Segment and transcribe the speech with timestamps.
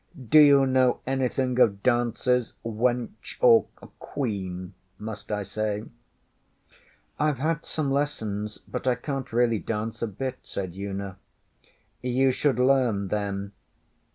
[0.29, 3.65] Do you know anything of dances, wench or
[3.99, 5.83] Queen, must I say?
[7.19, 11.17] ŌĆÖ ŌĆśIŌĆÖve had some lessons, but I canŌĆÖt really dance a bit, ŌĆÖ said Una.
[12.03, 13.51] ŌĆśYou should learn, then.